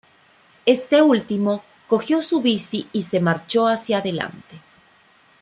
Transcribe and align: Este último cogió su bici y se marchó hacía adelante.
Este 0.65 0.99
último 1.03 1.61
cogió 1.87 2.23
su 2.23 2.41
bici 2.41 2.89
y 2.91 3.03
se 3.03 3.19
marchó 3.19 3.67
hacía 3.67 3.99
adelante. 3.99 4.59